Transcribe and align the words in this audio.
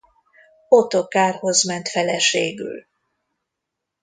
Ottokárhoz 0.69 1.63
ment 1.63 1.87
feleségül. 1.87 2.85